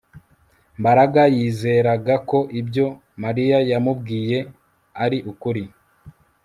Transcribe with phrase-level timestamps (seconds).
[0.79, 2.87] Mbaraga yizeraga ko ibyo
[3.23, 4.37] Mariya yamubwiye
[5.03, 5.63] ari ukuri